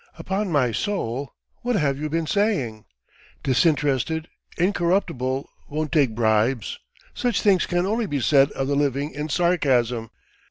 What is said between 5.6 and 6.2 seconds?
won't take